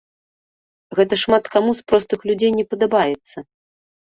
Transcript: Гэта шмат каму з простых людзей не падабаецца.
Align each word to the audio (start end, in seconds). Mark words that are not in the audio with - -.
Гэта 0.99 1.19
шмат 1.23 1.43
каму 1.57 1.71
з 1.81 1.85
простых 1.93 2.25
людзей 2.31 2.51
не 2.57 2.65
падабаецца. 2.73 3.37